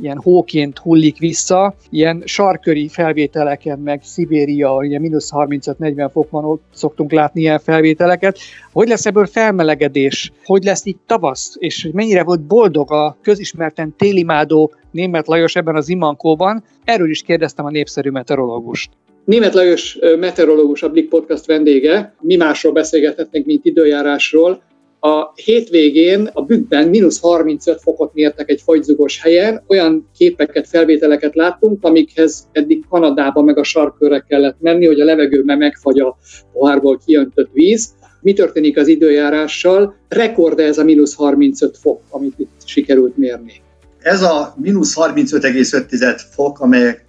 ilyen 0.01 0.21
hóként 0.23 0.79
hullik 0.79 1.19
vissza, 1.19 1.75
ilyen 1.91 2.23
sarköri 2.25 2.89
felvételeken, 2.89 3.79
meg 3.79 4.01
Szibéria, 4.03 4.77
ugye 4.77 4.99
mínusz 4.99 5.31
35-40 5.33 6.09
fok 6.13 6.31
van, 6.31 6.45
ott 6.45 6.63
szoktunk 6.75 7.13
látni 7.13 7.41
ilyen 7.41 7.59
felvételeket. 7.59 8.39
Hogy 8.73 8.89
lesz 8.89 9.07
ebből 9.07 9.27
felmelegedés? 9.27 10.33
Hogy 10.45 10.65
lesz 10.65 10.85
itt 10.85 11.01
tavasz? 11.07 11.55
És 11.59 11.83
hogy 11.83 11.93
mennyire 11.93 12.23
volt 12.23 12.41
boldog 12.41 12.93
a 12.93 13.17
közismerten 13.23 13.95
télimádó 13.97 14.75
német 14.91 15.27
Lajos 15.27 15.57
ebben 15.57 15.77
az 15.77 15.89
imankóban? 15.89 16.65
Erről 16.85 17.11
is 17.11 17.23
kérdeztem 17.23 17.65
a 17.65 17.71
népszerű 17.71 18.11
meteorológust. 18.11 18.91
Német 19.25 19.55
Lajos 19.55 19.99
meteorológus, 20.19 20.83
a 20.83 20.89
Blik 20.89 21.09
Podcast 21.09 21.47
vendége. 21.47 22.15
Mi 22.21 22.37
másról 22.37 22.73
beszélgethetnénk, 22.73 23.47
mint 23.47 23.65
időjárásról. 23.65 24.63
A 25.01 25.33
hétvégén 25.35 26.31
a 26.33 26.43
bükkben 26.43 26.89
mínusz 26.89 27.21
35 27.21 27.81
fokot 27.81 28.15
mértek 28.15 28.51
egy 28.51 28.61
fagyzugos 28.61 29.21
helyen, 29.21 29.63
olyan 29.69 30.09
képeket, 30.17 30.69
felvételeket 30.69 31.35
láttunk, 31.35 31.85
amikhez 31.85 32.49
eddig 32.53 32.85
Kanadában 32.89 33.45
meg 33.45 33.59
a 33.59 33.63
sarkörre 33.63 34.25
kellett 34.29 34.57
menni, 34.61 34.87
hogy 34.87 35.01
a 35.01 35.05
levegőben 35.05 35.59
megfagy 35.59 36.01
a 36.01 36.17
pohárból 36.53 37.01
kiöntött 37.07 37.51
víz. 37.53 37.95
Mi 38.21 38.33
történik 38.33 38.77
az 38.77 38.89
időjárással? 38.89 39.95
Rekord 40.09 40.59
ez 40.59 40.79
a 40.79 40.85
mínusz 40.85 41.15
35 41.15 41.77
fok, 41.79 42.01
amit 42.11 42.39
itt 42.39 42.61
sikerült 42.65 43.17
mérni. 43.17 43.53
Ez 43.99 44.23
a 44.23 44.55
mínusz 44.57 44.95
35,5 44.99 46.21
fok, 46.31 46.61
amelyek 46.61 47.05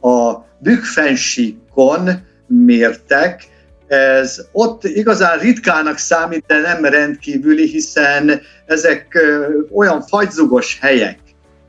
a 0.00 0.44
bükkfensíkon 0.58 2.10
mértek, 2.46 3.48
ez 3.86 4.46
ott 4.52 4.84
igazán 4.84 5.38
ritkának 5.38 5.98
számít, 5.98 6.44
de 6.46 6.60
nem 6.60 6.84
rendkívüli, 6.84 7.66
hiszen 7.66 8.40
ezek 8.66 9.18
olyan 9.72 10.02
fagyzugos 10.02 10.78
helyek, 10.80 11.18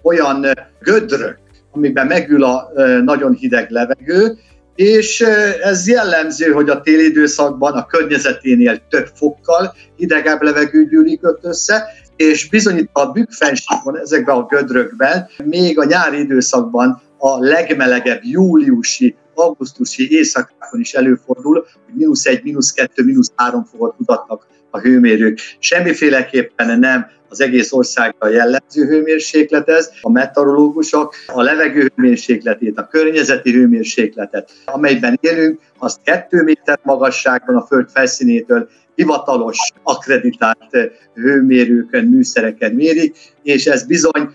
olyan 0.02 0.46
gödrök, 0.80 1.38
amiben 1.72 2.08
megül 2.08 2.44
a 2.44 2.72
nagyon 3.04 3.34
hideg 3.34 3.70
levegő, 3.70 4.38
és 4.76 5.22
ez 5.64 5.88
jellemző, 5.88 6.52
hogy 6.52 6.70
a 6.70 6.82
téli 6.82 7.06
időszakban 7.06 7.74
a 7.74 7.86
környezeténél 7.86 8.82
több 8.90 9.08
fokkal 9.14 9.76
hidegebb 9.96 10.42
levegő 10.42 10.86
gyűlik 10.86 11.22
össze, 11.42 11.88
és 12.16 12.50
bizony 12.50 12.90
a 12.92 13.06
bükkfensíkon, 13.06 14.00
ezekben 14.00 14.36
a 14.36 14.46
gödrökben, 14.46 15.28
még 15.44 15.80
a 15.80 15.86
nyári 15.86 16.20
időszakban 16.20 17.02
a 17.18 17.40
legmelegebb 17.40 18.24
júliusi, 18.24 19.16
augusztusi 19.34 20.12
éjszakákon 20.12 20.80
is 20.80 20.94
előfordul, 20.94 21.66
hogy 21.86 21.94
mínusz 21.96 22.26
egy, 22.26 22.44
mínusz 22.44 22.72
kettő, 22.72 23.04
mínusz 23.04 23.32
három 23.36 23.64
fokot 23.64 24.00
mutatnak 24.00 24.48
a 24.78 24.82
hőmérők. 24.82 25.40
Semmiféleképpen 25.60 26.80
nem 26.80 27.08
az 27.30 27.42
egész 27.42 27.72
országra 27.72 28.30
jellemző 28.30 28.86
hőmérséklet 28.86 29.70
ez, 29.70 29.90
a 30.02 30.10
meteorológusok 30.12 31.16
a 31.28 31.42
levegő 31.42 31.92
hőmérsékletét, 31.96 32.78
a 32.78 32.88
környezeti 32.88 33.52
hőmérsékletet, 33.52 34.52
amelyben 34.66 35.18
élünk, 35.22 35.60
azt 35.78 36.00
2 36.04 36.44
méter 36.44 36.80
magasságban 36.84 37.56
a 37.56 37.66
föld 37.66 37.90
felszínétől 37.90 38.70
hivatalos, 38.96 39.58
akreditált 39.84 40.92
hőmérőkön, 41.14 42.06
műszereken 42.06 42.74
mérik, 42.74 43.18
és 43.44 43.66
ez 43.66 43.84
bizony 43.84 44.30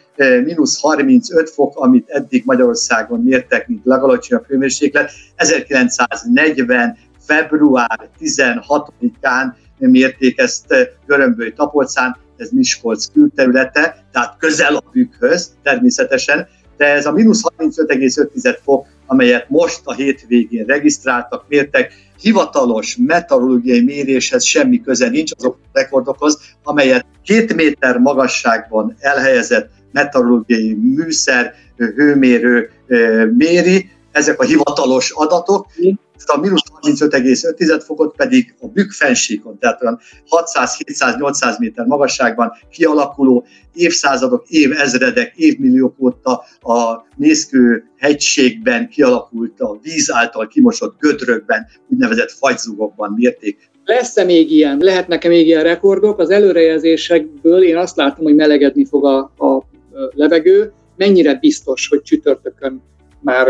mínusz 0.45 0.81
35 0.81 1.51
fok, 1.51 1.77
amit 1.77 2.09
eddig 2.09 2.43
Magyarországon 2.45 3.23
mértek, 3.23 3.69
mint 3.69 3.81
legalacsonyabb 3.85 4.47
hőmérséklet. 4.47 5.11
1940. 5.37 6.97
február 7.27 8.09
16-án 8.21 9.53
mérték 9.87 10.39
ezt 10.39 10.75
Görömböly 11.07 11.53
Tapolcán, 11.53 12.17
ez 12.37 12.51
Miskolc 12.51 13.07
külterülete, 13.13 14.05
tehát 14.13 14.37
közel 14.39 14.75
a 14.77 14.85
bükkhöz 14.93 15.53
természetesen, 15.63 16.49
de 16.77 16.87
ez 16.87 17.07
a 17.07 17.13
mínusz 17.13 17.43
35,5 17.59 18.59
fok, 18.65 18.87
amelyet 19.07 19.49
most 19.49 19.81
a 19.85 19.95
hétvégén 19.95 20.65
regisztráltak, 20.65 21.45
mértek, 21.49 21.93
hivatalos 22.21 22.97
meteorológiai 23.07 23.81
méréshez 23.81 24.45
semmi 24.45 24.81
köze 24.81 25.09
nincs 25.09 25.31
azok 25.37 25.59
a 25.63 25.69
rekordokhoz, 25.73 26.39
amelyet 26.63 27.07
két 27.25 27.55
méter 27.55 27.99
magasságban 27.99 28.97
elhelyezett 28.99 29.71
meteorológiai 29.93 30.75
műszer, 30.75 31.55
hőmérő 31.77 32.71
méri, 33.37 33.91
ezek 34.13 34.41
a 34.41 34.45
hivatalos 34.45 35.11
adatok, 35.11 35.67
a 36.29 36.41
mínusz 36.41 36.63
35,5 36.81 37.83
fokot 37.85 38.17
pedig 38.17 38.55
a 38.61 38.67
bükkfensíkon, 38.67 39.59
tehát 39.59 39.83
olyan 39.83 40.01
600-700-800 40.31 41.59
méter 41.59 41.87
magasságban 41.87 42.53
kialakuló 42.71 43.47
évszázadok, 43.75 44.45
évezredek, 44.49 45.33
évmilliók 45.37 45.95
óta 45.99 46.45
a 46.61 47.07
Mészkő 47.17 47.85
hegységben 47.99 48.89
kialakult 48.89 49.61
a 49.61 49.79
víz 49.83 50.13
által 50.13 50.47
kimosott 50.47 50.99
gödrökben, 50.99 51.67
úgynevezett 51.89 52.31
fagyzugokban 52.31 53.13
mérték 53.13 53.71
lesz-e 53.85 54.25
még 54.25 54.51
ilyen, 54.51 54.79
lehetnek-e 54.79 55.29
még 55.29 55.47
ilyen 55.47 55.63
rekordok? 55.63 56.19
Az 56.19 56.31
előrejelzésekből 56.31 57.63
én 57.63 57.77
azt 57.77 57.97
látom, 57.97 58.25
hogy 58.25 58.35
melegedni 58.35 58.85
fog 58.85 59.05
a, 59.05 59.19
a 59.19 59.65
levegő. 60.15 60.73
Mennyire 60.97 61.35
biztos, 61.35 61.89
hogy 61.89 62.03
csütörtökön 62.03 62.83
már 63.23 63.47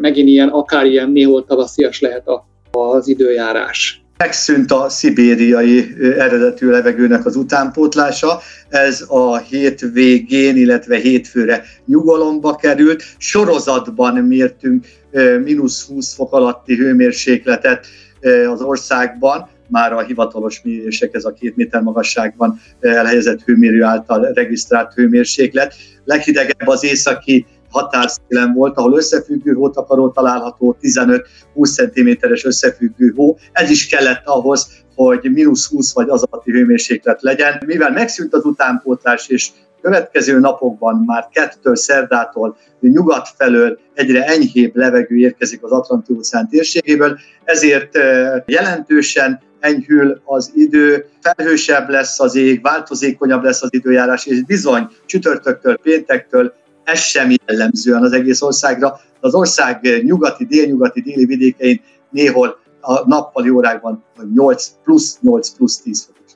megint 0.00 0.28
ilyen, 0.28 0.48
akár 0.48 0.86
ilyen 0.86 1.10
néhol 1.10 1.44
tavaszias 1.44 2.00
lehet 2.00 2.28
a, 2.28 2.46
az 2.70 3.08
időjárás. 3.08 4.00
Megszűnt 4.18 4.72
a 4.72 4.88
szibériai 4.88 5.94
eredetű 6.00 6.70
levegőnek 6.70 7.26
az 7.26 7.36
utánpótlása, 7.36 8.40
ez 8.68 9.04
a 9.08 9.38
hétvégén, 9.38 10.56
illetve 10.56 10.96
hétfőre 10.96 11.64
nyugalomba 11.86 12.54
került. 12.54 13.02
Sorozatban 13.18 14.14
mértünk 14.14 14.86
mínusz 15.44 15.86
20 15.86 16.14
fok 16.14 16.32
alatti 16.32 16.76
hőmérsékletet 16.76 17.86
az 18.50 18.60
országban, 18.60 19.48
már 19.68 19.92
a 19.92 20.02
hivatalos 20.02 20.62
mérések, 20.62 21.14
ez 21.14 21.24
a 21.24 21.32
két 21.32 21.56
méter 21.56 21.82
magasságban 21.82 22.60
elhelyezett 22.80 23.42
hőmérő 23.42 23.82
által 23.82 24.30
regisztrált 24.34 24.92
hőmérséklet. 24.94 25.74
Leghidegebb 26.04 26.68
az 26.68 26.84
északi 26.84 27.46
határszélen 27.76 28.52
volt, 28.54 28.76
ahol 28.76 28.96
összefüggő 28.96 29.52
hótakaró 29.52 30.08
található, 30.08 30.76
15-20 30.82 31.22
cm-es 31.54 32.44
összefüggő 32.44 33.12
hó. 33.16 33.36
Ez 33.52 33.70
is 33.70 33.86
kellett 33.86 34.26
ahhoz, 34.26 34.68
hogy 34.94 35.30
mínusz 35.32 35.68
20 35.68 35.92
vagy 35.92 36.08
az 36.08 36.24
alatti 36.30 36.50
hőmérséklet 36.50 37.22
legyen. 37.22 37.62
Mivel 37.66 37.90
megszűnt 37.90 38.34
az 38.34 38.44
utánpótlás, 38.44 39.28
és 39.28 39.50
következő 39.80 40.38
napokban 40.38 41.02
már 41.06 41.28
kettől 41.32 41.76
szerdától 41.76 42.56
nyugat 42.80 43.28
felől 43.36 43.78
egyre 43.94 44.24
enyhébb 44.24 44.76
levegő 44.76 45.16
érkezik 45.16 45.62
az 45.62 45.70
Atlanti-óceán 45.70 46.48
térségéből, 46.48 47.18
ezért 47.44 47.98
jelentősen 48.46 49.40
enyhül 49.60 50.20
az 50.24 50.52
idő, 50.54 51.06
felhősebb 51.20 51.88
lesz 51.88 52.20
az 52.20 52.34
ég, 52.34 52.62
változékonyabb 52.62 53.42
lesz 53.42 53.62
az 53.62 53.68
időjárás, 53.72 54.26
és 54.26 54.44
bizony 54.44 54.88
csütörtöktől, 55.06 55.76
péntektől 55.76 56.54
ez 56.86 56.98
sem 56.98 57.30
jellemzően 57.46 58.02
az 58.02 58.12
egész 58.12 58.42
országra. 58.42 59.00
Az 59.20 59.34
ország 59.34 60.02
nyugati, 60.04 60.44
délnyugati, 60.44 61.00
déli 61.00 61.24
vidékein 61.24 61.80
néhol 62.10 62.58
a 62.80 63.08
nappali 63.08 63.48
órákban 63.50 64.04
8 64.34 64.70
plusz 64.84 65.18
8 65.20 65.48
plusz 65.48 65.80
10 65.80 66.04
fokos. 66.04 66.30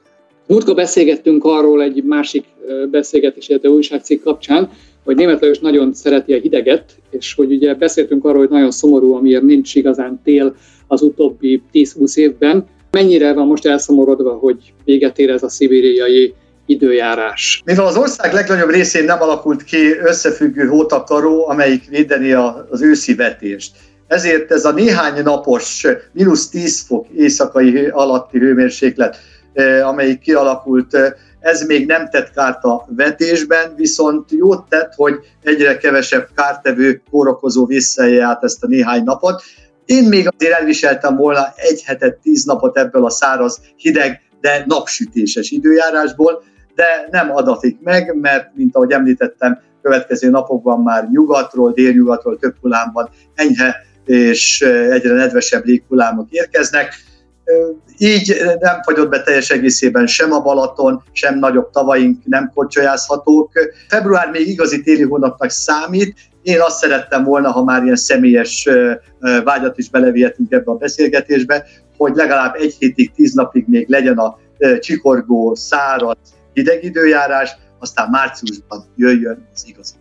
Múltkor 0.46 0.74
beszélgettünk 0.74 1.44
arról 1.44 1.82
egy 1.82 2.04
másik 2.04 2.44
beszélgetés, 2.90 3.48
illetve 3.48 3.68
újságcikk 3.68 4.22
kapcsán, 4.22 4.70
hogy 5.04 5.16
német 5.16 5.40
Lajos 5.40 5.58
nagyon 5.58 5.94
szereti 5.94 6.32
a 6.32 6.40
hideget, 6.40 6.96
és 7.10 7.34
hogy 7.34 7.52
ugye 7.52 7.74
beszéltünk 7.74 8.24
arról, 8.24 8.38
hogy 8.38 8.48
nagyon 8.50 8.70
szomorú, 8.70 9.12
amiért 9.12 9.42
nincs 9.42 9.74
igazán 9.74 10.20
tél 10.24 10.54
az 10.86 11.02
utóbbi 11.02 11.62
10-20 11.72 12.16
évben. 12.16 12.66
Mennyire 12.90 13.32
van 13.32 13.46
most 13.46 13.66
elszomorodva, 13.66 14.32
hogy 14.32 14.72
véget 14.84 15.18
ér 15.18 15.30
ez 15.30 15.42
a 15.42 15.48
szibériai 15.48 16.34
időjárás. 16.70 17.62
Mivel 17.64 17.86
az 17.86 17.96
ország 17.96 18.32
legnagyobb 18.32 18.70
részén 18.70 19.04
nem 19.04 19.22
alakult 19.22 19.64
ki 19.64 19.98
összefüggő 19.98 20.66
hótakaró, 20.66 21.48
amelyik 21.48 21.88
védeni 21.88 22.32
az 22.32 22.82
őszi 22.82 23.14
vetést, 23.14 23.72
ezért 24.10 24.50
ez 24.50 24.64
a 24.64 24.72
néhány 24.72 25.22
napos 25.22 25.86
mínusz 26.12 26.48
10 26.48 26.80
fok 26.80 27.06
éjszakai 27.08 27.86
alatti 27.86 28.38
hőmérséklet, 28.38 29.18
eh, 29.52 29.88
amelyik 29.88 30.18
kialakult, 30.18 30.94
eh, 30.94 31.12
ez 31.40 31.66
még 31.66 31.86
nem 31.86 32.08
tett 32.08 32.30
kárt 32.30 32.64
a 32.64 32.86
vetésben, 32.96 33.74
viszont 33.76 34.30
jót 34.30 34.68
tett, 34.68 34.92
hogy 34.94 35.14
egyre 35.42 35.76
kevesebb 35.76 36.28
kártevő 36.34 37.02
kórokozó 37.10 37.66
visszaélje 37.66 38.24
át 38.24 38.44
ezt 38.44 38.64
a 38.64 38.66
néhány 38.66 39.02
napot. 39.04 39.42
Én 39.84 40.04
még 40.04 40.28
azért 40.36 40.60
elviseltem 40.60 41.16
volna 41.16 41.52
egy 41.56 41.82
hetet, 41.82 42.18
tíz 42.22 42.44
napot 42.44 42.78
ebből 42.78 43.04
a 43.04 43.10
száraz, 43.10 43.60
hideg, 43.76 44.20
de 44.40 44.64
napsütéses 44.66 45.50
időjárásból, 45.50 46.42
de 46.80 47.08
nem 47.10 47.36
adatik 47.36 47.80
meg, 47.82 48.16
mert, 48.20 48.50
mint 48.54 48.76
ahogy 48.76 48.90
említettem, 48.90 49.58
következő 49.82 50.30
napokban 50.30 50.82
már 50.82 51.08
nyugatról, 51.10 51.72
délnyugatról 51.72 52.38
több 52.38 52.54
hullámban 52.60 53.08
enyhe 53.34 53.76
és 54.04 54.60
egyre 54.90 55.12
nedvesebb 55.12 55.64
léghullámok 55.64 56.30
érkeznek. 56.30 56.94
Így 57.98 58.36
nem 58.60 58.82
fagyott 58.82 59.08
be 59.08 59.22
teljes 59.22 59.50
egészében 59.50 60.06
sem 60.06 60.32
a 60.32 60.40
Balaton, 60.40 61.02
sem 61.12 61.38
nagyobb 61.38 61.70
tavaink 61.70 62.24
nem 62.24 62.50
kocsolyázhatók. 62.54 63.52
Február 63.88 64.30
még 64.30 64.48
igazi 64.48 64.82
téli 64.82 65.02
hónapnak 65.02 65.50
számít. 65.50 66.14
Én 66.42 66.60
azt 66.60 66.78
szerettem 66.78 67.24
volna, 67.24 67.50
ha 67.50 67.64
már 67.64 67.82
ilyen 67.82 67.96
személyes 67.96 68.68
vágyat 69.44 69.78
is 69.78 69.90
belevihetünk 69.90 70.52
ebbe 70.52 70.70
a 70.70 70.74
beszélgetésbe, 70.74 71.66
hogy 71.96 72.14
legalább 72.14 72.54
egy 72.54 72.76
hétig, 72.78 73.12
tíz 73.12 73.32
napig 73.32 73.64
még 73.68 73.88
legyen 73.88 74.18
a 74.18 74.38
csikorgó, 74.80 75.54
száraz, 75.54 76.16
hideg 76.52 76.84
időjárás, 76.84 77.56
aztán 77.78 78.08
márciusban 78.10 78.84
jöjjön 78.96 79.46
az 79.54 79.64
igazi 79.68 79.92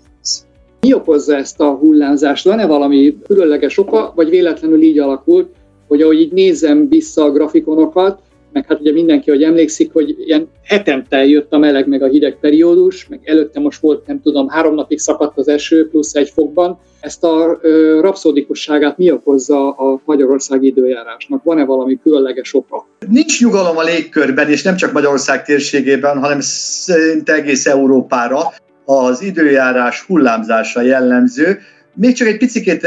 Mi 0.81 0.93
okozza 0.93 1.35
ezt 1.35 1.59
a 1.59 1.71
hullámzást? 1.71 2.43
Van-e 2.43 2.65
valami 2.65 3.17
különleges 3.27 3.77
oka, 3.77 4.11
vagy 4.15 4.29
véletlenül 4.29 4.81
így 4.81 4.99
alakult, 4.99 5.55
hogy 5.87 6.01
ahogy 6.01 6.19
így 6.19 6.31
nézem 6.31 6.89
vissza 6.89 7.23
a 7.23 7.31
grafikonokat, 7.31 8.21
meg 8.51 8.65
hát 8.67 8.79
ugye 8.79 8.91
mindenki, 8.91 9.29
hogy 9.29 9.43
emlékszik, 9.43 9.93
hogy 9.93 10.15
ilyen 10.19 10.49
hetente 10.63 11.25
jött 11.25 11.51
a 11.51 11.57
meleg 11.57 11.87
meg 11.87 12.01
a 12.01 12.07
hideg 12.07 12.37
periódus, 12.41 13.07
meg 13.07 13.19
előtte 13.23 13.59
most 13.59 13.81
volt, 13.81 14.07
nem 14.07 14.21
tudom, 14.21 14.47
három 14.47 14.75
napig 14.75 14.99
szakadt 14.99 15.37
az 15.37 15.47
eső 15.47 15.89
plusz 15.89 16.15
egy 16.15 16.29
fokban. 16.29 16.79
Ezt 16.99 17.23
a 17.23 17.59
ö, 17.61 17.99
rapszódikusságát 18.01 18.97
mi 18.97 19.11
okozza 19.11 19.69
a 19.69 20.01
Magyarország 20.05 20.63
időjárásnak? 20.63 21.43
Van-e 21.43 21.65
valami 21.65 21.99
különleges 22.03 22.53
oka? 22.53 22.87
Nincs 23.09 23.41
nyugalom 23.41 23.77
a 23.77 23.83
légkörben, 23.83 24.49
és 24.49 24.63
nem 24.63 24.75
csak 24.75 24.91
Magyarország 24.91 25.43
térségében, 25.43 26.19
hanem 26.19 26.37
szinte 26.41 27.33
egész 27.33 27.65
Európára. 27.65 28.39
Az 28.85 29.21
időjárás 29.21 30.01
hullámzása 30.01 30.81
jellemző. 30.81 31.59
Még 31.95 32.15
csak 32.15 32.27
egy 32.27 32.37
picit 32.37 32.83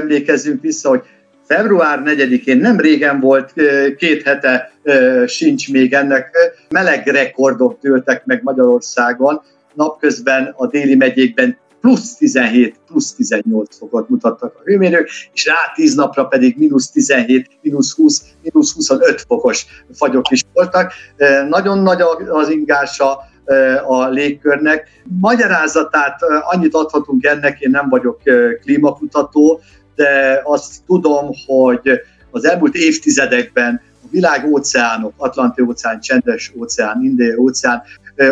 emlékezzünk 0.00 0.60
vissza, 0.60 0.88
hogy 0.88 1.00
február 1.46 2.02
4-én 2.04 2.56
nem 2.56 2.80
régen 2.80 3.20
volt, 3.20 3.52
két 3.96 4.22
hete 4.22 4.72
sincs 5.26 5.72
még 5.72 5.92
ennek, 5.92 6.36
meleg 6.68 7.06
rekordok 7.06 7.78
töltek 7.80 8.24
meg 8.24 8.42
Magyarországon, 8.42 9.42
napközben 9.74 10.54
a 10.56 10.66
déli 10.66 10.94
megyékben 10.94 11.58
plusz 11.80 12.16
17, 12.16 12.76
plusz 12.86 13.14
18 13.14 13.76
fokot 13.76 14.08
mutattak 14.08 14.54
a 14.54 14.62
hőmérők, 14.64 15.08
és 15.32 15.46
rá 15.46 15.72
10 15.74 15.94
napra 15.94 16.24
pedig 16.24 16.56
mínusz 16.58 16.90
17, 16.90 17.48
mínusz 17.62 17.96
20, 17.96 18.22
mínusz 18.42 18.74
25 18.74 19.24
fokos 19.28 19.66
fagyok 19.92 20.30
is 20.30 20.42
voltak. 20.52 20.92
Nagyon 21.48 21.78
nagy 21.78 22.00
az 22.28 22.50
ingása 22.50 23.18
a 23.86 24.08
légkörnek. 24.08 24.88
Magyarázatát 25.20 26.18
annyit 26.40 26.74
adhatunk 26.74 27.24
ennek, 27.24 27.60
én 27.60 27.70
nem 27.70 27.88
vagyok 27.88 28.20
klímakutató, 28.62 29.60
de 29.94 30.40
azt 30.44 30.74
tudom, 30.86 31.30
hogy 31.46 32.00
az 32.30 32.44
elmúlt 32.44 32.74
évtizedekben 32.74 33.80
a 34.02 34.06
világ 34.10 34.46
óceánok, 34.46 35.12
Atlanti 35.16 35.62
óceán, 35.62 36.00
Csendes 36.00 36.52
óceán, 36.58 37.02
Indiai 37.02 37.36
óceán 37.36 37.82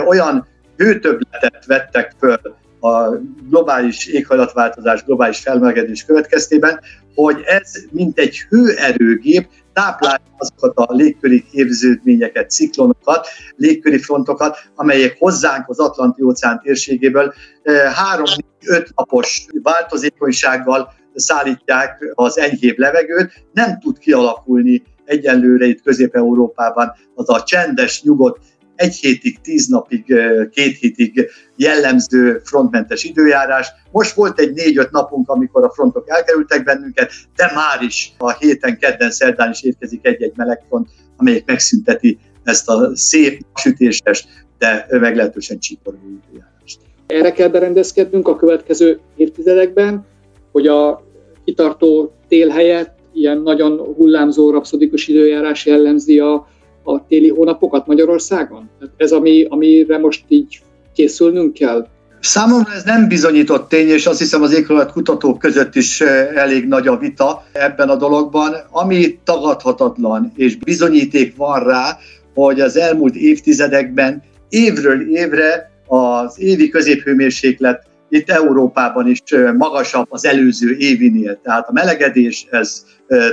olyan 0.07 0.47
hőtöbletet 0.77 1.67
vettek 1.67 2.15
föl 2.19 2.41
a 2.81 3.17
globális 3.49 4.07
éghajlatváltozás, 4.07 5.05
globális 5.05 5.39
felmelegedés 5.39 6.05
következtében, 6.05 6.81
hogy 7.15 7.43
ez 7.47 7.73
mint 7.91 8.19
egy 8.19 8.39
hőerőgép 8.49 9.49
táplálja 9.73 10.21
azokat 10.39 10.77
a 10.77 10.93
légköri 10.93 11.45
képződményeket, 11.53 12.51
ciklonokat, 12.51 13.29
légköri 13.57 13.99
frontokat, 13.99 14.59
amelyek 14.75 15.17
hozzánk 15.19 15.69
az 15.69 15.79
Atlanti 15.79 16.23
óceán 16.23 16.61
térségéből 16.63 17.35
3-5 17.65 18.89
napos 18.97 19.47
változékonysággal 19.63 20.93
szállítják 21.15 22.13
az 22.15 22.39
enyhébb 22.39 22.79
levegőt, 22.79 23.33
nem 23.53 23.79
tud 23.81 23.99
kialakulni 23.99 24.83
egyenlőre 25.05 25.67
itt 25.67 25.83
Közép-Európában 25.83 26.93
az 27.15 27.31
a 27.31 27.43
csendes, 27.43 28.03
nyugodt, 28.03 28.39
egy 28.77 28.95
hétig, 28.95 29.41
tíz 29.41 29.67
napig, 29.67 30.15
két 30.51 30.79
hétig 30.79 31.31
jellemző 31.57 32.41
frontmentes 32.45 33.05
időjárás. 33.05 33.69
Most 33.91 34.15
volt 34.15 34.41
egy 34.41 34.53
négy-öt 34.53 34.91
napunk, 34.91 35.29
amikor 35.29 35.65
a 35.65 35.71
frontok 35.71 36.11
elkerültek 36.11 36.65
bennünket, 36.65 37.13
de 37.37 37.51
már 37.55 37.83
is 37.83 38.13
a 38.19 38.33
héten, 38.33 38.79
kedden, 38.79 39.11
szerdán 39.11 39.51
is 39.51 39.63
érkezik 39.63 40.07
egy-egy 40.07 40.33
melegfront, 40.37 40.89
amelyik 41.17 41.45
megszünteti 41.47 42.19
ezt 42.45 42.69
a 42.69 42.97
szép, 42.97 43.45
sütéses, 43.55 44.27
de 44.59 44.87
meglehetősen 44.91 45.59
csikorgó 45.59 46.21
időjárást. 46.27 46.81
Erre 47.07 47.33
kell 47.33 47.49
berendezkednünk 47.49 48.29
a 48.29 48.37
következő 48.37 49.01
évtizedekben, 49.17 50.07
hogy 50.53 50.67
a 50.67 51.03
kitartó 51.45 52.13
tél 52.29 52.49
helyett 52.49 52.99
ilyen 53.15 53.39
nagyon 53.39 53.95
hullámzó, 53.97 54.51
rapszodikus 54.51 55.09
időjárás 55.09 55.67
jellemzi 55.67 56.19
a, 56.19 56.47
a 56.83 57.07
téli 57.07 57.29
hónapokat 57.29 57.87
Magyarországon? 57.87 58.71
Ez 58.97 59.13
ami, 59.13 59.47
amire 59.49 59.99
most 59.99 60.25
így 60.29 60.61
készülnünk 60.95 61.53
kell? 61.53 61.87
Számomra 62.21 62.73
ez 62.73 62.83
nem 62.85 63.09
bizonyított 63.09 63.69
tény, 63.69 63.89
és 63.89 64.07
azt 64.07 64.19
hiszem 64.19 64.43
az 64.43 64.55
éghajlat 64.55 64.93
kutatók 64.93 65.39
között 65.39 65.75
is 65.75 66.01
eh, 66.01 66.37
elég 66.37 66.69
nagy 66.69 66.87
a 66.87 66.97
vita 66.97 67.45
ebben 67.53 67.89
a 67.89 67.97
dologban. 67.97 68.55
Ami 68.71 69.19
tagadhatatlan, 69.25 70.33
és 70.37 70.57
bizonyíték 70.57 71.37
van 71.37 71.65
rá, 71.65 71.99
hogy 72.35 72.61
az 72.61 72.77
elmúlt 72.77 73.15
évtizedekben 73.15 74.23
évről 74.49 75.17
évre 75.17 75.71
az 75.87 76.41
évi 76.41 76.69
középhőmérséklet 76.69 77.87
itt 78.13 78.31
Európában 78.31 79.09
is 79.09 79.23
magasabb 79.57 80.07
az 80.09 80.25
előző 80.25 80.77
évinél. 80.77 81.41
Tehát 81.43 81.69
a 81.69 81.73
melegedés 81.73 82.47
ez 82.51 82.85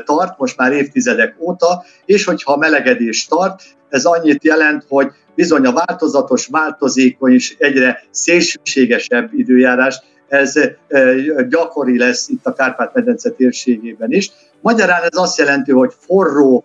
tart 0.05 0.37
most 0.37 0.57
már 0.57 0.71
évtizedek 0.71 1.35
óta, 1.39 1.83
és 2.05 2.25
hogyha 2.25 2.53
a 2.53 2.57
melegedés 2.57 3.25
tart, 3.25 3.61
ez 3.89 4.05
annyit 4.05 4.43
jelent, 4.43 4.85
hogy 4.87 5.07
bizony 5.35 5.65
a 5.65 5.71
változatos, 5.71 6.47
változékony 6.47 7.33
és 7.33 7.55
egyre 7.57 8.03
szélsőségesebb 8.11 9.33
időjárás, 9.33 10.01
ez 10.27 10.53
gyakori 11.49 11.97
lesz 11.97 12.27
itt 12.27 12.45
a 12.45 12.53
Kárpát-medence 12.53 13.29
térségében 13.29 14.11
is. 14.11 14.31
Magyarán 14.61 15.01
ez 15.01 15.17
azt 15.17 15.37
jelenti, 15.37 15.71
hogy 15.71 15.93
forró 15.99 16.63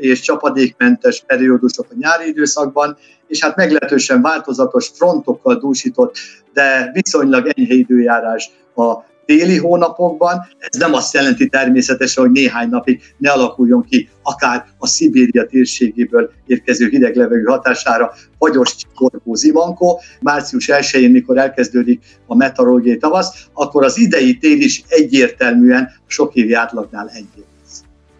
és 0.00 0.20
csapadékmentes 0.20 1.22
periódusok 1.26 1.86
a 1.90 1.94
nyári 1.98 2.28
időszakban, 2.28 2.96
és 3.30 3.42
hát 3.42 3.56
meglehetősen 3.56 4.22
változatos 4.22 4.90
frontokkal 4.94 5.58
dúsított, 5.58 6.16
de 6.52 6.90
viszonylag 6.92 7.46
enyhe 7.46 7.74
időjárás 7.74 8.50
a 8.74 9.08
téli 9.24 9.58
hónapokban. 9.58 10.46
Ez 10.58 10.78
nem 10.78 10.94
azt 10.94 11.14
jelenti 11.14 11.48
természetesen, 11.48 12.22
hogy 12.22 12.32
néhány 12.32 12.68
napig 12.68 13.00
ne 13.16 13.30
alakuljon 13.30 13.84
ki 13.84 14.08
akár 14.22 14.64
a 14.78 14.86
Szibéria 14.86 15.46
térségéből 15.46 16.30
érkező 16.46 16.88
hideg 16.88 17.16
levegő 17.16 17.44
hatására 17.44 18.12
fagyos 18.38 18.76
csikorgó 18.76 19.34
zivankó. 19.34 20.00
Március 20.20 20.68
1-én, 20.72 21.10
mikor 21.10 21.38
elkezdődik 21.38 22.02
a 22.26 22.34
meteorológiai 22.34 22.98
tavasz, 22.98 23.46
akkor 23.52 23.84
az 23.84 23.98
idei 23.98 24.38
tél 24.38 24.60
is 24.60 24.82
egyértelműen 24.88 25.90
sok 26.06 26.34
évi 26.34 26.52
átlagnál 26.52 27.08
enyhébb. 27.08 27.44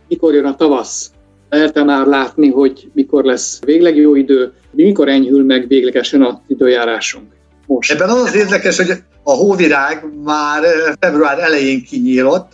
Mikor 0.08 0.34
jön 0.34 0.44
a 0.44 0.56
tavasz? 0.56 1.10
Lehet 1.50 1.84
már 1.84 2.06
látni, 2.06 2.50
hogy 2.50 2.90
mikor 2.92 3.24
lesz 3.24 3.60
végleg 3.64 3.96
jó 3.96 4.14
idő, 4.14 4.52
mikor 4.70 5.08
enyhül 5.08 5.44
meg 5.44 5.68
véglegesen 5.68 6.22
az 6.22 6.34
időjárásunk? 6.46 7.32
Most. 7.66 7.92
Ebben 7.92 8.08
az 8.08 8.20
az 8.20 8.34
érdekes, 8.34 8.76
hogy 8.76 8.90
a 9.22 9.32
hóvirág 9.32 10.04
már 10.22 10.62
február 11.00 11.38
elején 11.38 11.84
kinyílott, 11.84 12.52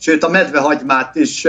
sőt 0.00 0.24
a 0.24 0.28
medvehagymát 0.28 1.14
is 1.16 1.46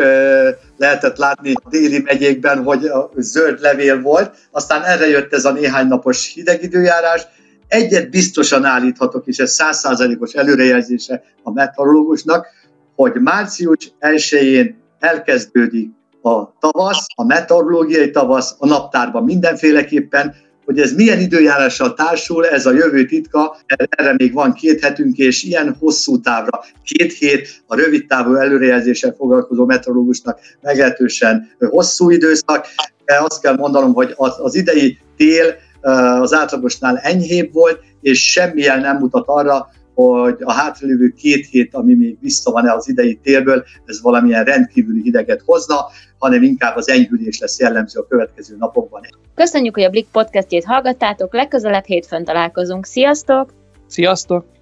lehetett 0.78 1.18
látni 1.18 1.54
a 1.54 1.70
déli 1.70 2.02
megyékben, 2.06 2.64
hogy 2.64 2.86
a 2.86 3.12
zöld 3.16 3.60
levél 3.62 4.02
volt, 4.02 4.36
aztán 4.52 4.84
erre 4.84 5.10
jött 5.10 5.34
ez 5.34 5.46
a 5.46 5.52
néhány 5.52 5.88
napos 5.88 6.34
hideg 6.34 6.64
időjárás. 6.64 7.22
Egyet 7.68 8.10
biztosan 8.10 8.66
állíthatok, 8.66 9.28
és 9.28 9.38
ez 9.38 9.52
százszázalékos 9.52 10.34
előrejelzése 10.34 11.24
a 11.44 11.52
meteorológusnak, 11.52 12.48
hogy 12.96 13.14
március 13.14 13.92
1-én 14.00 14.78
elkezdődik 15.00 15.98
a 16.30 16.54
tavasz, 16.60 17.06
a 17.16 17.26
meteorológiai 17.26 18.12
tavasz, 18.12 18.56
a 18.58 18.68
naptárban 18.68 19.24
mindenféleképpen, 19.24 20.36
hogy 20.66 20.80
ez 20.80 20.94
milyen 20.94 21.20
időjárással 21.20 21.94
társul, 21.94 22.48
ez 22.48 22.66
a 22.66 22.72
jövő 22.72 23.06
titka, 23.06 23.58
erre 23.66 24.14
még 24.18 24.34
van 24.34 24.54
két 24.54 24.82
hetünk, 24.82 25.18
és 25.18 25.44
ilyen 25.44 25.76
hosszú 25.80 26.20
távra, 26.20 26.64
két 26.84 27.14
hét 27.14 27.62
a 27.68 27.76
rövid 27.76 28.08
távú 28.08 28.36
előrejelzéssel 28.36 29.14
foglalkozó 29.18 29.66
meteorológusnak 29.66 30.40
meglehetősen 30.62 31.50
hosszú 31.60 32.10
időszak. 32.10 32.68
Azt 33.20 33.42
kell 33.42 33.56
mondanom, 33.56 33.94
hogy 33.94 34.14
az, 34.16 34.56
idei 34.56 34.98
tél 35.18 35.56
az 36.22 36.34
átlagosnál 36.34 36.98
enyhébb 36.98 37.54
volt, 37.54 37.80
és 38.02 38.32
semmilyen 38.32 38.80
nem 38.80 38.98
mutat 38.98 39.28
arra, 39.28 39.70
hogy 40.06 40.38
a 40.40 40.52
hátralévő 40.52 41.10
két 41.10 41.46
hét, 41.46 41.74
ami 41.74 41.94
még 41.94 42.18
vissza 42.22 42.52
van 42.52 42.68
az 42.68 42.90
idei 42.90 43.20
télből, 43.24 43.64
ez 43.86 44.02
valamilyen 44.02 44.44
rendkívüli 44.44 45.02
hideget 45.02 45.42
hozna, 45.46 45.76
hanem 46.18 46.44
inkább 46.44 46.76
az 46.76 46.90
enyhülés 46.90 47.40
lesz 47.40 47.60
jellemző 47.60 48.00
a 48.00 48.08
következő 48.08 48.56
napokban. 48.60 49.02
Köszönjük, 49.36 49.74
hogy 49.74 49.84
a 49.84 49.90
Blik 49.90 50.08
podcastjét 50.12 50.66
hallgattátok, 50.66 51.34
legközelebb 51.34 51.86
hétfőn 51.86 52.24
találkozunk. 52.24 52.86
Sziasztok! 52.86 53.54
Sziasztok! 53.88 54.59